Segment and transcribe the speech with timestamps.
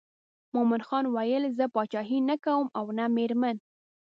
[0.53, 3.57] مومن خان ویل زه پاچهي نه کوم او نه مېرمن.